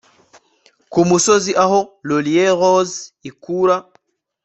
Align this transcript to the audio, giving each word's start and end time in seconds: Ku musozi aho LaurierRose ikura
Ku 0.91 0.99
musozi 1.09 1.51
aho 1.63 1.79
LaurierRose 2.07 2.97
ikura 3.29 3.75